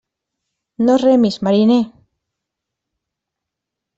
No 0.87 0.95
remis, 1.01 1.37
mariner. 1.47 1.83